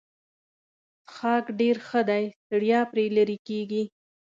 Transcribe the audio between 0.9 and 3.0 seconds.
څښاک ډېر ښه دی ستړیا